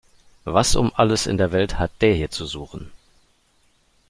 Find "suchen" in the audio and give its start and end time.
2.47-2.91